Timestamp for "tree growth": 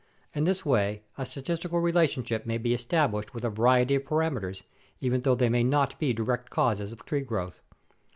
7.05-7.61